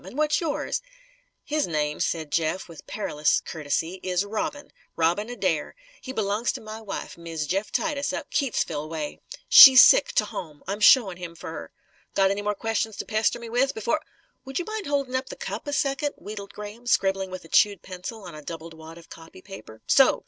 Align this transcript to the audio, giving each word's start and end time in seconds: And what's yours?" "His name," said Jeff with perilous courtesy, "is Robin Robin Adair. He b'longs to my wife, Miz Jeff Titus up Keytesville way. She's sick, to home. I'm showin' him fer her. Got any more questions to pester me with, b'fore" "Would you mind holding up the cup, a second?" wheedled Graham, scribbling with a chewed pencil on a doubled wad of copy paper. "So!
And 0.03 0.17
what's 0.17 0.41
yours?" 0.41 0.81
"His 1.43 1.67
name," 1.67 1.99
said 1.99 2.31
Jeff 2.31 2.67
with 2.67 2.87
perilous 2.87 3.39
courtesy, 3.39 3.99
"is 4.01 4.25
Robin 4.25 4.71
Robin 4.95 5.29
Adair. 5.29 5.75
He 6.01 6.11
b'longs 6.11 6.51
to 6.53 6.59
my 6.59 6.81
wife, 6.81 7.19
Miz 7.19 7.45
Jeff 7.45 7.71
Titus 7.71 8.11
up 8.11 8.31
Keytesville 8.31 8.89
way. 8.89 9.19
She's 9.47 9.83
sick, 9.83 10.11
to 10.13 10.25
home. 10.25 10.63
I'm 10.67 10.79
showin' 10.79 11.17
him 11.17 11.35
fer 11.35 11.51
her. 11.51 11.71
Got 12.15 12.31
any 12.31 12.41
more 12.41 12.55
questions 12.55 12.97
to 12.97 13.05
pester 13.05 13.37
me 13.37 13.47
with, 13.47 13.75
b'fore" 13.75 13.99
"Would 14.45 14.57
you 14.57 14.65
mind 14.65 14.87
holding 14.87 15.15
up 15.15 15.29
the 15.29 15.35
cup, 15.35 15.67
a 15.67 15.71
second?" 15.73 16.13
wheedled 16.17 16.51
Graham, 16.53 16.87
scribbling 16.87 17.29
with 17.29 17.45
a 17.45 17.47
chewed 17.47 17.83
pencil 17.83 18.23
on 18.23 18.33
a 18.33 18.41
doubled 18.41 18.73
wad 18.73 18.97
of 18.97 19.07
copy 19.07 19.43
paper. 19.43 19.83
"So! 19.85 20.19